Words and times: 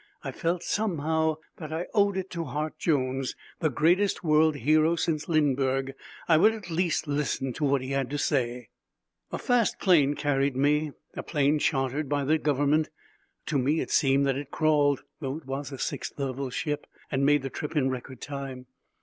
I 0.23 0.31
felt 0.31 0.63
somehow 0.63 1.35
that 1.57 1.71
I 1.71 1.85
owed 1.93 2.17
it 2.17 2.31
to 2.31 2.45
Hart 2.45 2.79
Jones, 2.79 3.35
the 3.59 3.69
greatest 3.69 4.23
world 4.23 4.55
hero 4.55 4.95
since 4.95 5.29
Lindbergh. 5.29 5.93
I 6.27 6.37
would 6.37 6.55
at 6.55 6.71
least 6.71 7.05
listen 7.05 7.53
to 7.53 7.63
what 7.63 7.83
he 7.83 7.91
had 7.91 8.09
to 8.09 8.17
say. 8.17 8.69
A 9.31 9.37
fast 9.37 9.77
plane 9.79 10.15
carried 10.15 10.55
me, 10.55 10.91
a 11.15 11.21
plane 11.21 11.59
chartered 11.59 12.09
by 12.09 12.23
the 12.23 12.39
government. 12.39 12.89
To 13.45 13.59
me 13.59 13.79
it 13.79 13.91
seemed 13.91 14.25
that 14.25 14.37
it 14.37 14.49
crawled, 14.49 15.03
though 15.19 15.37
it 15.37 15.45
was 15.45 15.71
a 15.71 15.77
sixth 15.77 16.17
level 16.17 16.49
ship, 16.49 16.87
and 17.11 17.23
made 17.23 17.43
the 17.43 17.51
trip 17.51 17.75
in 17.75 17.91
record 17.91 18.21
time. 18.21 18.65